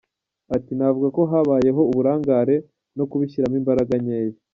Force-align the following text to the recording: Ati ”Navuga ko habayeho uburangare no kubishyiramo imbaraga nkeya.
Ati 0.55 0.71
”Navuga 0.77 1.07
ko 1.17 1.21
habayeho 1.31 1.81
uburangare 1.91 2.55
no 2.97 3.03
kubishyiramo 3.09 3.55
imbaraga 3.61 3.93
nkeya. 4.03 4.35